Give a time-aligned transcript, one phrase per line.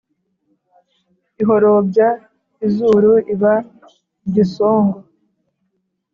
[1.41, 2.07] Ihorobya
[2.65, 3.53] izuru iba
[4.27, 4.97] igisongo